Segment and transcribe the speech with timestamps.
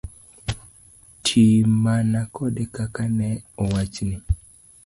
[1.23, 1.43] Ti
[1.83, 3.29] mana kode kaka ne
[3.61, 4.17] owachni.